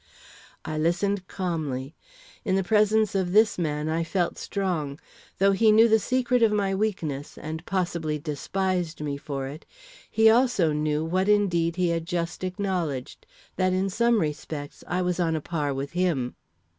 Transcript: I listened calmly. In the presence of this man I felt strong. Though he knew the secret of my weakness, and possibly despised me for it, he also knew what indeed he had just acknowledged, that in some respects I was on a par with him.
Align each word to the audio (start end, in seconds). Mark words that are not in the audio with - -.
I 0.65 0.79
listened 0.79 1.27
calmly. 1.27 1.93
In 2.43 2.55
the 2.55 2.63
presence 2.63 3.13
of 3.13 3.33
this 3.33 3.59
man 3.59 3.87
I 3.87 4.03
felt 4.03 4.39
strong. 4.39 4.99
Though 5.37 5.51
he 5.51 5.71
knew 5.71 5.87
the 5.87 5.99
secret 5.99 6.41
of 6.41 6.51
my 6.51 6.73
weakness, 6.73 7.37
and 7.37 7.63
possibly 7.67 8.17
despised 8.17 9.01
me 9.01 9.15
for 9.15 9.45
it, 9.45 9.63
he 10.09 10.27
also 10.27 10.73
knew 10.73 11.05
what 11.05 11.29
indeed 11.29 11.75
he 11.75 11.89
had 11.89 12.07
just 12.07 12.43
acknowledged, 12.43 13.27
that 13.57 13.73
in 13.73 13.91
some 13.91 14.19
respects 14.21 14.83
I 14.87 15.03
was 15.03 15.19
on 15.19 15.35
a 15.35 15.39
par 15.41 15.71
with 15.71 15.91
him. 15.91 16.33